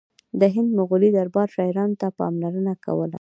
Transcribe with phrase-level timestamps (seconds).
[0.39, 3.09] د هند مغلي دربار شاعرانو ته پاملرنه کوله